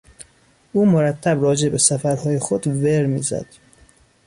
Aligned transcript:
او 0.73 0.85
مرتب 0.85 1.43
راجع 1.43 1.69
به 1.69 1.77
سفرهای 1.77 2.39
خود 2.39 2.67
ور 2.67 3.17
زد. 3.17 3.45